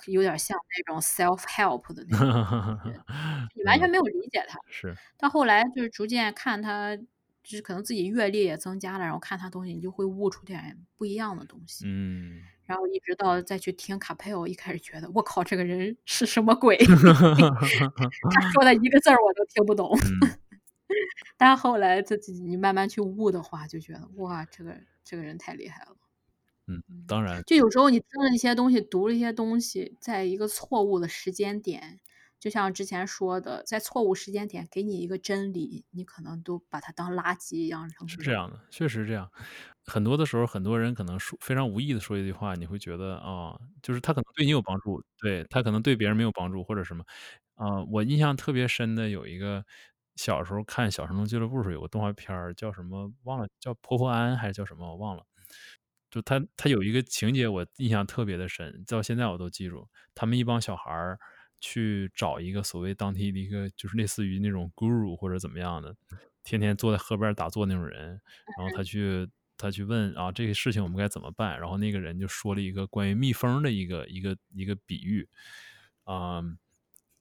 [0.09, 2.93] 有点像那种 self help 的那种，
[3.57, 4.59] 你完全没有理解他。
[4.69, 4.95] 是。
[5.17, 6.95] 到后来就是逐渐看他，
[7.45, 11.85] 就是可能自己阅历也增加了，然后看他东西，你就会悟出点不一样的东西。
[11.87, 12.41] 嗯。
[12.65, 16.79] 然后一直到再去听卡佩欧，一开始觉得我靠，这个人是什么鬼？
[16.81, 19.95] 他说的一个字儿我都听不懂。
[21.37, 25.97] 但后来自己你慢慢去悟的话，就觉得哇，这个这个人太厉害了。
[26.67, 32.01] 嗯，当然，就有时候你听了一些东西，读了一些东西，在一个错误的时间点，
[32.45, 39.31] 就像之前说的，在错误时间点给你一个真理，你可能都把它当垃圾一样扔是这样的，确实这样。
[39.87, 47.03] 很多的时候，很多人可能说非常无意的说一句话，你会觉得啊，就是他可能对你有帮助，对他可能对别人没有帮助或者什么。
[47.55, 49.65] 啊，我印象特别深的有一个
[50.17, 55.25] 小时候看《小神龙俱乐部》时候有个动画片叫什么忘了，叫婆婆安还是叫什么我忘了。
[56.11, 59.89] 就他他有一个情节我印象特别的深，到现在我都记住。
[60.15, 61.19] 他们一帮小孩儿
[61.65, 65.97] 去找一个所谓当地的一个就是类似于那种 guru 或者怎么样的，
[66.43, 68.21] 天天坐在河边打坐那种人，
[68.59, 69.29] 然后他去。
[69.57, 71.59] 他去问啊，这个事情我们该怎么办？
[71.61, 75.27] 然后那个人就说了一个关于蜜蜂的一个一个一个比喻，
[76.03, 76.43] 啊，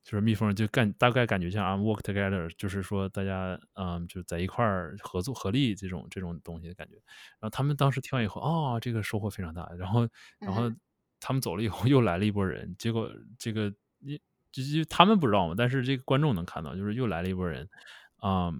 [0.03, 6.95] 就是蜜蜂就干大概感觉像啊，work together，就是说大家嗯就在一块儿合作合力这种这种东西的感觉。
[7.39, 9.69] 然后他们当时听完以后，哦，这个收获非常大。
[9.77, 10.63] 然后然后
[11.19, 12.75] 他们走了以后，又来了一波人。
[12.79, 14.19] 结果这个你
[14.53, 17.67] 就就他们不知道嘛，但是这个观众能看到，就是又来了一波人，
[18.15, 18.53] 啊。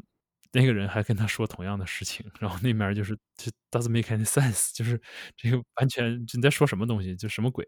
[0.56, 5.01] 那个人还跟他说同样的事情，然后那面就是就 doesn't make any sense， 就是
[5.36, 7.65] 这个完全你在说什么东西，就什么鬼，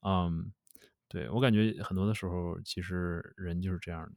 [0.00, 0.50] 嗯，
[1.08, 4.12] 对我感觉很多的时候其实人就是这样的。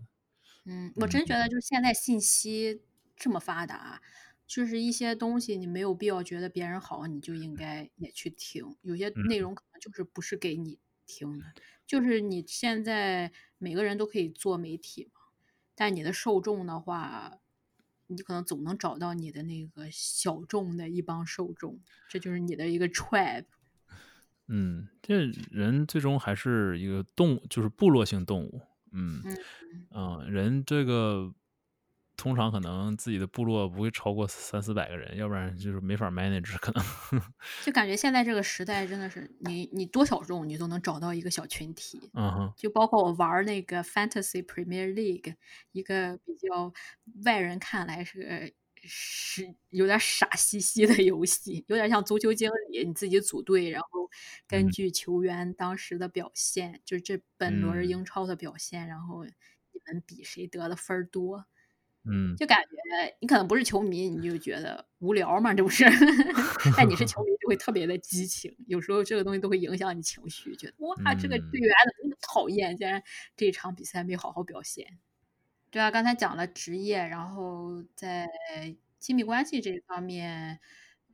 [0.63, 2.83] 嗯，我真觉得就是现在信息
[3.17, 4.01] 这么发达，
[4.47, 8.77] 就是一些东西你没有必要觉得别人好，你就应该也去听。
[8.81, 11.43] 有些内容可能就是不是给你听的，
[11.85, 15.21] 就是你现在每个人都可以做媒体嘛，
[15.73, 17.39] 但你的受众的话。
[18.07, 23.45] 你可能总能找到你的那个小众的一帮受众，这就是你的一个 tribe。
[24.45, 28.61] 嗯，这人最终还是一个动物，就是部落性动物。
[28.91, 29.23] 嗯
[29.89, 31.33] 嗯，人这个。
[32.17, 36.83] 通常可能自己的部落不会超过三四百个人，要不然就是没法 manage 可能。
[37.65, 42.09] 就感觉现在这个时代真的是，你你多小众，你都能找到一个小群体。
[42.13, 42.53] 嗯哼。
[42.57, 45.35] 就包括我玩那个 Fantasy Premier League，
[45.71, 46.73] 一个比较
[47.25, 48.53] 外人看来是
[48.87, 54.09] 是有点傻兮兮的游戏，有点像足球经理，你自己组队，然后
[54.47, 61.45] 根据球员当时的表现，就是这本轮英超的表现，然后你们比谁得的分多。
[62.07, 65.85] 嗯，就感觉你可能不是球迷，你就觉得无聊嘛，这不是？
[66.77, 68.55] 但你是 球迷，就会特别的激情。
[68.67, 72.75] 有时候这个东西都会影响你情绪，觉得哇，这个队员怎么那么讨厌？
[72.77, 73.01] 竟然
[73.35, 74.99] 这场比赛没好好表现。
[75.71, 78.27] 对啊，刚才讲了职业，然后在
[78.99, 80.59] 亲密关系这一方面，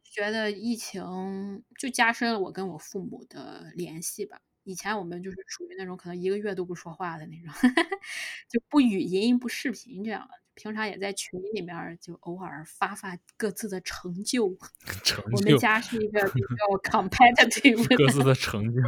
[0.03, 4.39] 觉得疫情就加深了我跟我父母的联系吧。
[4.63, 7.51] 以前我们就是属于那种可能一个月都不说话的那种，
[8.47, 10.29] 就不语音不视频这样。
[10.53, 14.57] 平常也在群里面就偶尔发发各自的成就。
[15.03, 15.31] 成就。
[15.31, 17.97] 我们家是一个比 较 competitive。
[17.97, 18.81] 各自的成就。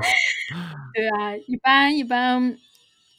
[0.93, 2.58] 对啊，一般一般，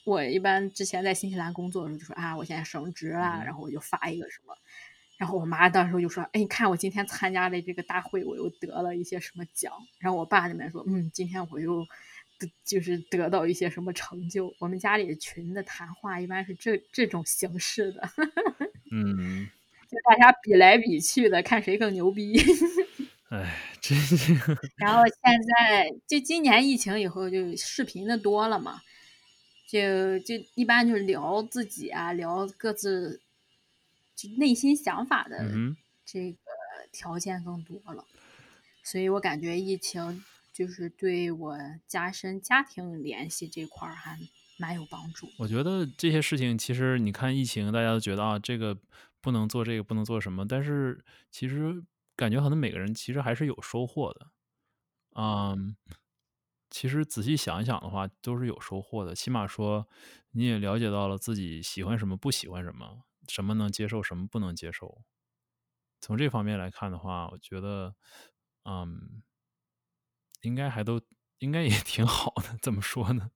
[0.04, 4.54] 我一般之前在新西兰工作的时候就说啊，我现在升职了，然后我就发一个什么，
[5.16, 9.72] 然后我妈到时候就说，哎，你看我今天参加了这个大会，我又得了一些什么奖。
[9.98, 11.86] 然后我爸那边说，嗯，今天我又。
[12.64, 18.08] 就是得到一些什么成就，我们家里群的谈话一般是这这种形式的，
[18.92, 19.48] 嗯，
[19.88, 22.38] 就大家比来比去的，看谁更牛逼。
[23.30, 24.34] 哎，真是
[24.76, 28.82] 然后现在就今年疫情以后，就视频的多了嘛，
[29.66, 33.20] 就就一般就是聊自己啊，聊各自
[34.14, 35.44] 就内心想法的
[36.04, 36.38] 这个
[36.92, 38.04] 条件更多了，
[38.82, 40.22] 所以我感觉疫情。
[40.54, 44.16] 就是对我加深家庭联系这块儿还
[44.56, 45.28] 蛮有帮助。
[45.36, 48.78] 我觉得这些事情，其实你看疫情，大家都觉得啊，这个
[49.20, 54.28] 不能做，这个不能做什么，但是其实感觉可能每个人其实还是有收获的。
[55.16, 55.76] 嗯，
[56.70, 59.14] 其实仔细想一想的话，都是有收获的。
[59.14, 59.88] 起码说
[60.30, 65.02] 你也了解到了自己喜欢什么，不喜欢什么，什么能接受，什么不能接受。
[66.00, 67.94] 从这方面来看的话，我觉得，
[68.64, 69.22] 嗯，
[70.44, 71.00] 应该还都
[71.40, 72.56] 应该也挺好的。
[72.62, 73.30] 怎么说呢？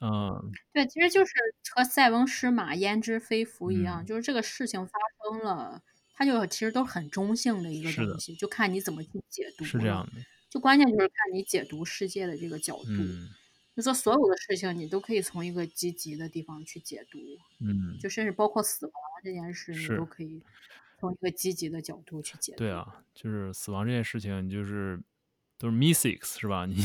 [0.00, 1.32] 嗯，对，其实就是
[1.74, 4.92] 和塞翁失马焉知非福一样，就是这个事情发
[5.32, 5.82] 生了，
[6.14, 9.64] 它就其实都很中性的一个东西，就看你怎么去解读。
[9.64, 10.12] 是这样的，
[10.48, 12.88] 就关键就是看你解读世界的这个角度。
[13.74, 17.18] 就说所有的事情，你都可以从一个积极的地方去解读。
[17.60, 20.42] 嗯，就甚至包括死亡这件事，你都可以。
[21.00, 22.58] 从一个积极的角度去解读。
[22.58, 24.98] 对啊，就是死亡这件事情，就是
[25.58, 26.66] 都是 mystics 是吧？
[26.68, 26.76] 你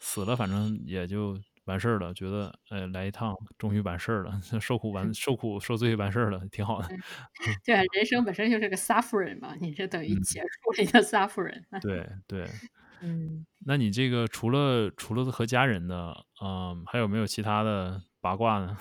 [0.00, 2.12] 死了，反正也就完事儿了。
[2.14, 6.88] 觉得，呃，来一趟，终于完事儿了， 受苦完受苦受罪完事儿了，挺好的。
[7.64, 11.62] 对啊，人生本身就是个 suffering 嘛，你这等于结束了一个 suffering。
[11.80, 12.46] 对对，
[13.00, 13.46] 嗯。
[13.66, 18.76] 那你这个除了除了和家人的，嗯，还有没有其他的八卦呢？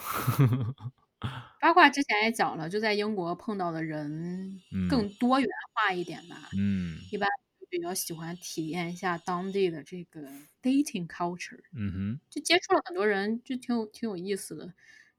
[1.59, 6.37] 八卦之前也讲了，就在英国碰到的人更多元化一点吧。
[6.57, 7.27] 嗯，一般
[7.69, 10.21] 比较喜欢体验一下当地的这个
[10.61, 11.59] dating culture。
[11.73, 14.73] 嗯哼，就接触了很多人，就挺有挺有意思的，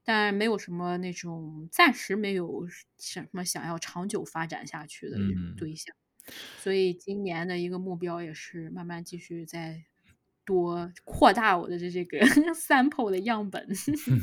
[0.04, 2.66] 但没有什么那种暂时没有
[2.98, 5.18] 什么想要长久发展下去的
[5.56, 5.94] 对象。
[6.58, 9.84] 所以今年的一个目标也是慢慢继续在。
[10.48, 12.18] 多扩大我的这这个
[12.56, 13.68] sample 的样本，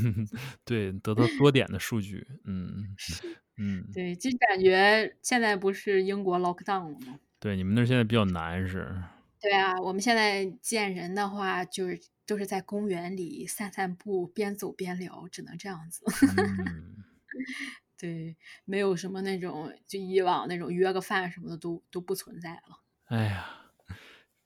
[0.66, 2.96] 对，得到多点的数据，嗯，
[3.58, 7.20] 嗯，对，就感觉现在不是英国 lockdown 了吗？
[7.46, 8.92] 对，你们那儿现在比较难是？
[9.40, 16.04] 对啊，我们现在见人的话，就是都是在公园里散散步，边走边聊，只能这样子。
[18.00, 22.82] 对，没有什么那种就以往那种约个饭什么的都都不存在了。
[23.10, 23.46] 哎呀。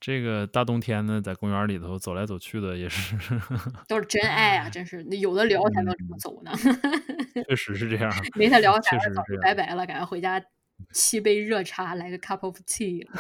[0.02, 3.18] 这个大冬天的，在公园里头走来走去的，也是
[3.88, 4.70] 都是真爱啊！
[4.70, 6.52] 真是，那有的聊才能这么走呢。
[7.48, 10.42] 确实是这样， 没他聊，咱早就拜拜了，赶快回家
[10.94, 13.08] 沏杯热茶，来个 cup of tea。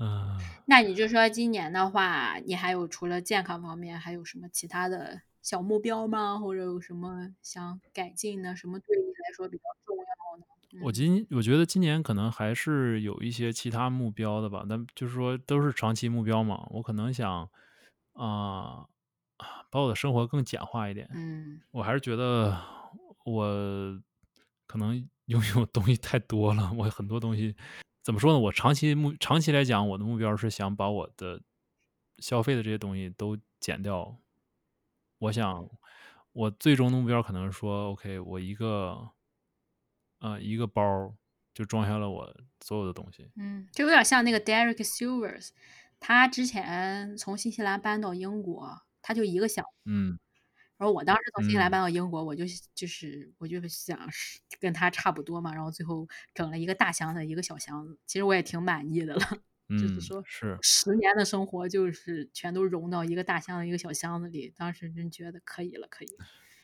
[0.00, 6.38] 嗯，那你就说今年的话，你还有除了健康方面，还有什么其他的小目标吗？
[6.38, 8.54] 或者有什么想改进的？
[8.54, 10.02] 什么对你来说比较重要
[10.38, 10.44] 呢？
[10.84, 16.64] 我今我觉得今年可能还是有一些其他目标的吧，但就是说都是长期目标嘛。
[16.70, 17.48] 我可能想
[18.12, 18.86] 啊，
[19.70, 21.08] 把我的生活更简化一点。
[21.12, 22.56] 嗯，我还是觉得
[23.24, 24.00] 我
[24.68, 26.72] 可能拥有东西太多了。
[26.74, 27.56] 我很多东西
[28.04, 28.38] 怎么说呢？
[28.38, 31.42] 我长期目长期来讲，我的目标是想把我的
[32.18, 34.16] 消费的这些东西都减掉。
[35.18, 35.68] 我想
[36.30, 39.10] 我最终的目标可能说，OK，我一个。
[40.20, 41.14] 呃，一个包
[41.54, 43.30] 就装下了我所有的东西。
[43.36, 45.50] 嗯，就有点像那个 Derek Silvers，
[46.00, 49.64] 他之前从新西兰搬到英国，他就一个箱。
[49.84, 50.18] 嗯。
[50.78, 53.98] 然后我当时从新西兰搬到英国，我就就是我就想
[54.60, 57.98] 跟他差不多嘛，然后最后整了一个大箱子，一个小箱子。
[58.06, 59.20] 其实我也挺满意的了，
[59.68, 66.08] 就是说是十年的生活就是全都融到一个大箱子、一个小箱子里，当时真觉得可以了，可以。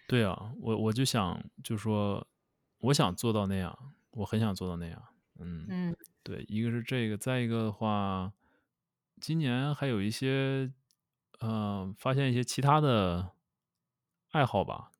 [0.06, 2.26] 对啊，我我就想就说。
[2.80, 5.02] 我想做到那样，我很想做到那样。
[5.38, 8.30] 嗯嗯，对，一个是这个，再一个的话，
[9.22, 10.70] 今年还有一些，
[11.40, 13.30] 嗯，发现一些其他的
[14.34, 14.90] 爱好吧，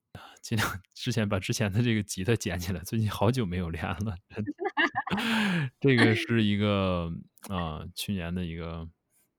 [0.40, 4.16] 尽量之前把之前的这个吉他捡起来，最近好久没有练了。
[5.80, 7.12] 这个是一个
[7.48, 8.88] 啊，去年的一个，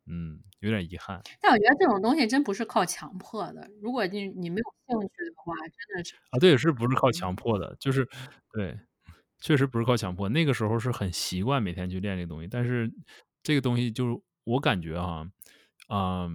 [0.05, 1.21] 嗯，有点遗憾。
[1.39, 7.73] 但我觉得这种东西真不是靠强迫的，如果你你没有兴趣的话，真的是啊，对，是不是靠强迫的？
[7.79, 8.05] 就是
[8.51, 8.77] 对，
[9.39, 10.27] 确实不是靠强迫。
[10.27, 12.91] 那个时候是很习惯每天去练这个东西，但是
[13.41, 15.25] 这个东西就是我感觉哈，
[15.87, 16.29] 啊，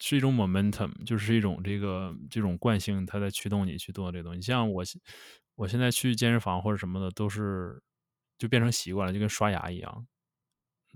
[0.00, 4.40] 是一种 momentum，就是一种这个这种惯性，它在驱动你去做这个东西。
[4.42, 4.82] 像我
[5.54, 7.82] 我现在去健身房或者什么的，都是
[8.38, 10.06] 就变成习惯了，就跟刷牙一样。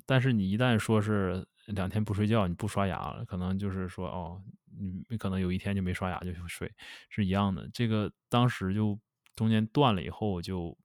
[0.07, 4.43] 但是你一旦说是两天不睡觉，你不刷牙了，可能就是说哦。
[4.77, 6.69] 你你可能有一天就没刷牙就去睡，
[7.09, 7.71] 是一样的。
[7.73, 8.99] 这个当时就
[9.37, 10.77] 中间断了以后，我就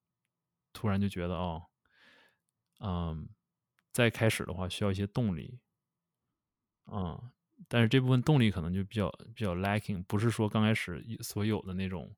[0.74, 1.64] 突然就觉得哦，
[2.82, 3.28] 嗯，
[3.92, 5.60] 再开始的话需要一些动力，
[6.86, 7.32] 嗯，
[7.68, 12.10] 但是这部分动力可能就比较比较 lacking，不是说刚开始所有的那种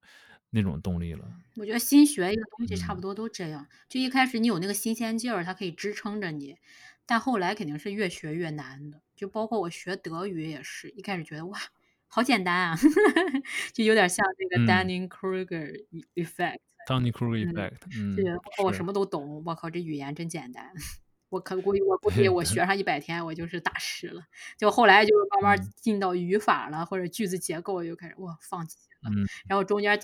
[0.49, 1.25] 那种动力了。
[1.55, 6.57] 我觉得新学一个东西差不多都这样，就一开始你有那个新鲜劲儿，它可以支撑着你。
[7.05, 11.59] 但后来肯定是越学越难的，就包括我学德语也是一开始觉得哇，
[12.07, 12.77] 好简单啊，
[13.73, 15.85] 就有点像那个 Dunning-Kruger
[16.15, 16.59] effect。
[16.87, 20.71] Dunning-Kruger effect，嗯，就觉得我什么都懂，我靠，这语言真简单。
[21.31, 24.21] 我可估计我估计 我学上一百天，我就是大师了。
[24.57, 29.11] 就后来就慢慢进到语法了，或者句子结构，又开始哇放弃了。
[29.47, 29.97] 然后中间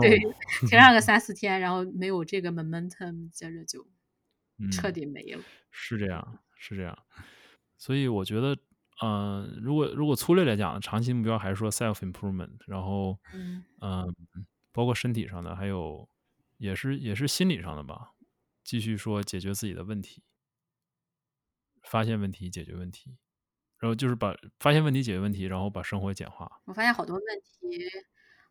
[0.00, 0.18] 对
[0.60, 3.86] 停上个三四天，然后没有这个 momentum，接着就
[4.72, 5.42] 彻底没了。
[5.70, 6.98] 是这样，是这样。
[7.76, 8.56] 所以我觉得，
[9.02, 13.62] 嗯，如果如果粗略来讲，长期目标还是说 self improvement，然后嗯，
[14.72, 16.08] 包括身体上的，还有
[16.56, 18.12] 也是也是心理上的吧。
[18.64, 20.22] 继续说解决自己的问题。
[21.90, 23.16] 发现问题，解决问题，
[23.80, 26.62] 然后就是把发现问题、解决问题，然后把生活简化。
[26.66, 27.84] 我发现好多问题，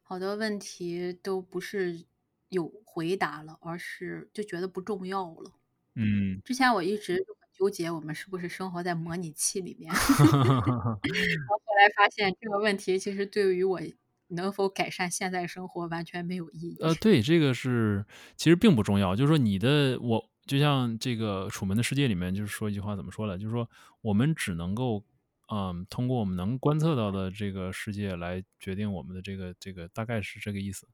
[0.03, 2.05] 好多问题都不是
[2.49, 5.53] 有回答了，而是就觉得不重要了。
[5.95, 7.25] 嗯，之前我一直
[7.57, 9.89] 纠结，我们是不是生活在模拟器里面？
[9.95, 13.79] 然后后来发现这个问题其实对于我
[14.27, 16.77] 能否改善现在生活完全没有意义。
[16.81, 20.28] 呃，对，这个是其实并不重要，就是说你的我。
[20.49, 23.37] 就像这个《楚门的世界》里面，就是说一句话，怎么说了？
[23.37, 23.69] 就是说，
[24.01, 25.05] 我们只能够，
[25.49, 30.87] 嗯，通过我们能观测到的这个世界来决定我们的这个这个，大概是这个意思。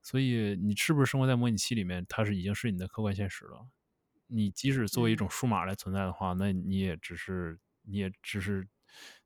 [0.00, 3.66] 所以，你是不是生活在模拟器里面，它是已经是你的客观现实了。
[4.28, 8.66] 你即使作为一种数码来存在的话，那你也只是，你也只是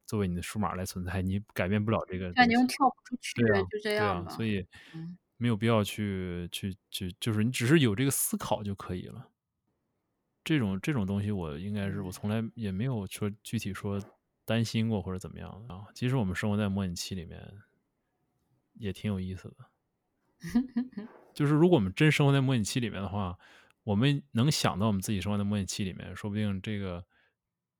[0.04, 2.32] 作为你的数码来存在，你改变不了这个。
[2.32, 4.32] 感觉跳不出去，就这样吧。
[4.32, 4.66] 所以，
[5.36, 9.30] 没有必要去去去，就是你只是有这个思考就可以了。
[10.46, 14.00] 这种这种东西，我应该是我从来也没有说具体说
[14.44, 15.86] 担心过或者怎么样啊。
[15.92, 17.42] 其实我们生活在模拟器里面，
[18.74, 19.56] 也挺有意思的。
[21.34, 23.36] 就是如果我们真生活在模拟器里面的话，
[23.82, 27.04] 我们能想到我们自己生活在模拟器里面，说不定这个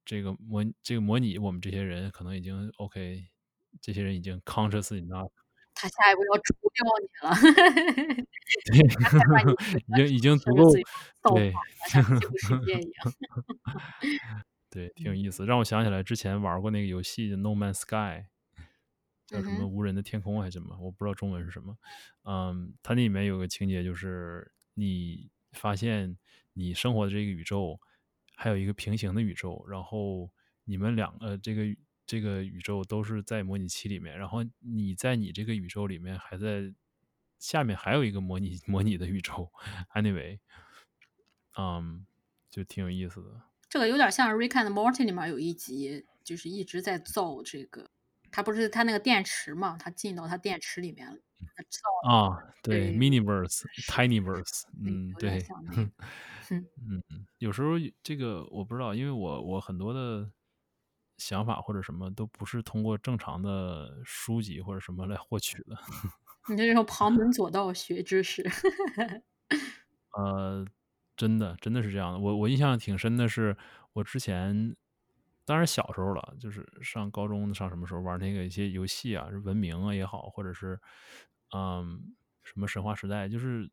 [0.05, 3.29] 这个模这个模拟我们这些人可能已经 OK，
[3.81, 5.31] 这些人已经 conscious enough。
[5.79, 7.37] 他下一步要除掉你了，
[9.87, 10.73] 已经已经足够
[11.35, 11.53] 对，
[11.89, 13.13] 像旧世界一样。
[14.71, 17.95] 对，挺有意思，让我想起来之前玩过那个游戏《No Man's Sky》，
[19.27, 21.77] 叫什么“无人的天空”还是什么，我不知道中文是什么。
[22.25, 26.17] 嗯，它那里面有个情节，就是你发现
[26.55, 27.79] 你生活的这个宇宙
[28.35, 30.31] 还有一个平行的宇宙，然后
[30.65, 31.77] 你们两个这个。
[32.07, 36.73] 这个宇宙都是在模拟器里面，然后你在你这个宇宙里面还在
[37.39, 39.51] 下面还有一个模拟 模拟的宇宙。
[39.93, 40.39] Anyway，
[41.59, 42.07] 嗯，
[42.49, 43.43] 就挺有意思的。
[43.69, 47.91] 这个有点像《Rick and Morty》里面有一集，就是一直在造这个，
[48.31, 51.17] 他不是他那个电池嘛，他进到他电池里面了，
[51.69, 55.45] 造啊，对，Miniverse，Tinyverse，嗯，对，
[56.51, 57.73] 嗯嗯，有时候
[58.05, 60.31] 这个我不知道，因为我我很多的。
[61.19, 65.77] 想法或者什么都不是通过正常的书籍或者什么来获取的。
[66.49, 68.43] 你这种旁门左道学知识。
[70.17, 70.65] 呃，
[71.17, 72.19] 真的，真的是这样的。
[72.19, 73.57] 我我印象挺深的是，
[73.93, 74.77] 我之前
[75.45, 80.81] 当然小时候了，就是上高中上什么时候玩那个一些游戏啊，是文明啊也好，或者是
[81.55, 82.15] 嗯
[82.45, 83.71] 什么神话时代，就是。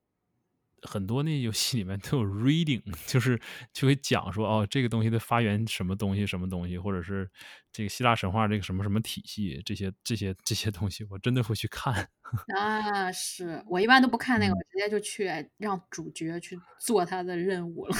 [0.83, 3.39] 很多那游戏里面都有 reading， 就是
[3.71, 7.29] 就会讲说哦，这个东西的发源什么东西什么东西，或者是
[7.71, 12.09] 这个希腊神话这个什么什么体系，这些这些这些东西，我真的会去看。
[12.55, 17.95] 啊，是我一般都不看那个，我直接就去让主角去做他的任务了，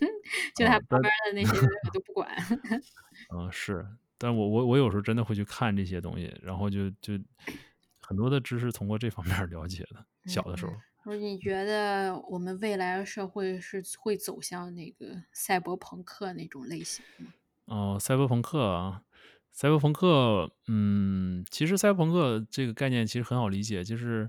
[0.56, 2.28] 就他旁边的那些我都不管。
[3.34, 3.86] 嗯，是，
[4.18, 7.14] 但我我我有时候真的会去看这些东西，然后就就
[8.00, 10.72] 很多的知识通过这方面了解的，小的时候。
[11.14, 17.32] 你觉得我们未来社会是会走向那个赛博朋克那种类型吗？
[17.66, 19.02] 哦，赛博朋克啊，
[19.52, 24.28] 赛博朋克，嗯，其实赛博朋克这个概念其实很好理解，就是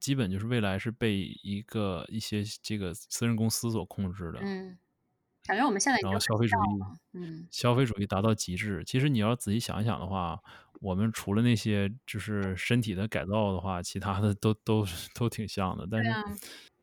[0.00, 4.40] 基本就是未来是被一个一些这个私人公司所控制的。
[4.42, 4.78] 嗯，
[5.44, 8.82] 感觉我们现在然后消费主义，嗯，消费主义达到极致。
[8.84, 10.42] 其实你要仔细想一想的话。
[10.80, 15.86] 我们除了那些就是身体的改造的话，其他的都都都挺像的。
[15.90, 16.10] 但是，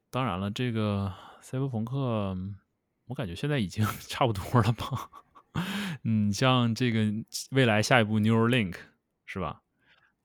[0.10, 2.36] 当然了，这个赛博朋克，
[3.06, 5.10] 我感觉现在已经 差不多了吧？
[6.04, 7.06] 嗯，像这个
[7.52, 8.76] 未来下一步 Neuralink
[9.26, 9.62] 是吧？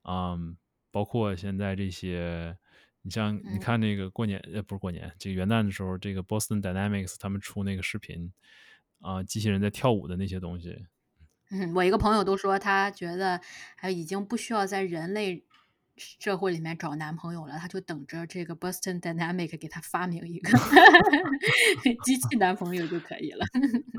[0.03, 0.57] 嗯，
[0.91, 2.57] 包括现在这些，
[3.03, 8.33] 你像你看那个过年呃不是过年，这个元旦的时候，这个 Boston Dynamics 他们出那个视频
[9.01, 10.87] 啊，机器人在跳舞的那些东西。
[11.51, 13.40] 嗯，我一个朋友都说，他觉得，
[13.76, 15.44] 还已经不需要在人类
[15.96, 20.51] 社会里面找男朋友了，他就等着这个 Boston Dynamic 给他发明一个
[22.05, 23.44] 机器男朋友就可以了。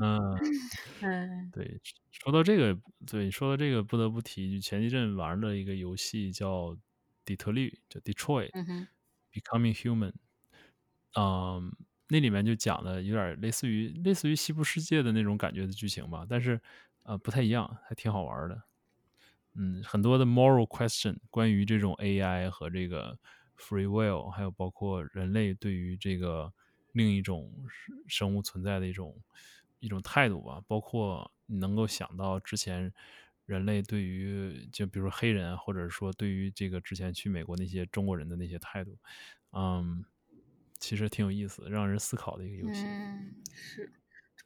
[0.00, 0.18] 嗯
[1.02, 1.80] 嗯，对，
[2.10, 2.76] 说到这个，
[3.06, 6.76] 对，说到这个，不得不提前一阵玩的一个游戏叫
[7.24, 10.12] 底特律，叫 Detroit，Becoming Human。
[11.14, 11.70] 嗯，
[12.08, 16.58] 那里面就讲的有点类似于类似于西部世界的那种感觉的剧情吧，但是
[17.04, 18.62] 呃不太一样，还挺好玩的。
[19.54, 23.18] 嗯，很多的 moral question 关于这种 AI 和这个
[23.58, 26.52] free will，还有包括人类对于这个
[26.92, 27.52] 另一种
[28.08, 29.14] 生物存在的一种
[29.80, 32.92] 一种态度吧，包括你能够想到之前
[33.44, 38.96] 人类对于就比如说黑人，或者说对于这个之前去美国那些中国人的那些态度，
[39.50, 40.02] 嗯，
[40.78, 42.84] 其实挺有意思，让人思考的一个游戏。
[42.86, 43.92] 嗯，是，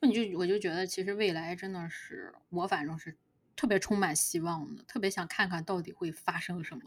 [0.06, 3.16] 你就我就觉得其实未来真的是我反正是。
[3.58, 6.82] 特别充满希望的，特别想看看到底会发生什么。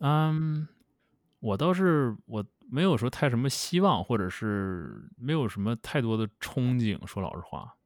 [0.00, 0.68] 嗯，
[1.38, 7.06] 我倒是我没有说太什么希望，或者是没有什么太多的憧憬。
[7.06, 7.78] 说老实话，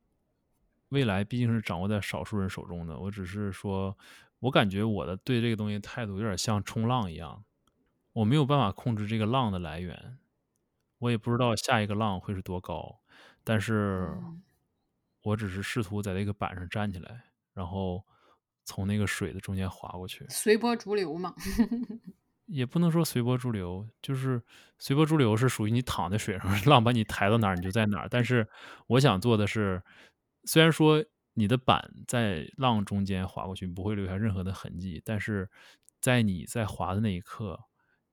[0.89, 2.99] 未来毕竟是掌握在少数人手中的。
[2.99, 3.97] 我只是说，
[4.41, 7.45] 我感觉我的对这个东西态度有点像冲浪一样，
[8.14, 10.18] 我没有办法控制这个浪的来源，
[10.99, 12.99] 我也不知道下一个浪会是多高，
[13.45, 14.12] 但是
[15.25, 18.05] 我只是试图在那个板上站起来，然后。
[18.66, 21.35] 从那个水的中间滑过去，随波逐流嘛，
[22.49, 24.43] 也不能说随波逐流，就是
[24.79, 28.09] 随波逐流是属于你躺在水上， 浪把你抬到哪儿你就在哪儿。
[28.09, 28.49] 但是
[28.87, 29.83] 我想做的是，
[30.45, 31.05] 虽然说
[31.35, 35.51] 你的板在浪中间划过去不会留下任何的痕迹，但是
[36.01, 37.61] 在你在划的那一刻，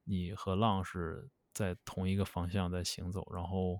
[0.03, 3.79] 你和浪是在同一个方向在行走，然后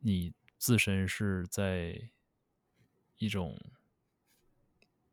[0.00, 2.10] 你自身是在
[3.18, 3.58] 一种。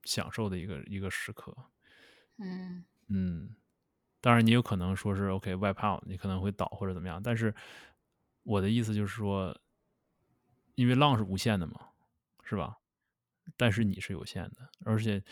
[0.05, 1.55] 享受的一个一个时刻，
[2.35, 3.55] 嗯嗯，
[4.19, 7.55] 当然你有可能说是 OK wipe out，你可能会倒或者怎么样，但是
[8.43, 9.57] 我的意思就是说，
[10.75, 11.91] 因为浪是无限的嘛，
[12.43, 12.79] 是吧？
[13.55, 15.23] 但是你是有限的，而且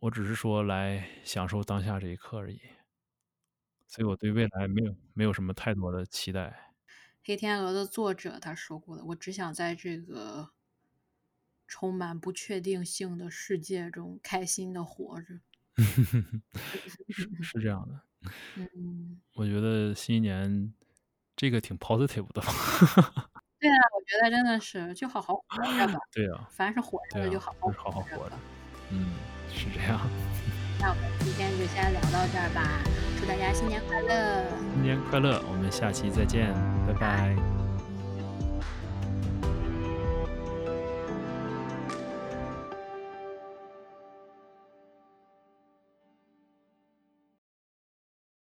[0.00, 2.58] 我只是说来享受当下这一刻而已，
[3.86, 6.72] 所以我对未来没有没有什么太多的期待。
[7.22, 10.54] 黑天鹅的作者他说过的，我只想在这个。
[11.68, 15.38] 充满不确定性的世界中，开心的活着，
[17.08, 18.00] 是是这样的。
[18.56, 20.74] 嗯，我觉得新一年
[21.36, 22.42] 这个挺 positive 的。
[23.60, 25.94] 对啊，我觉得真的是就好好活着吧。
[26.10, 28.36] 对啊，凡是活着的就好好好好活着。
[28.90, 29.12] 嗯，
[29.52, 30.00] 是这样。
[30.80, 32.82] 那我们今天就先聊到这儿吧，
[33.20, 34.48] 祝大家新年快乐！
[34.74, 36.54] 新年快乐，我们下期再见，
[36.86, 37.57] 拜拜。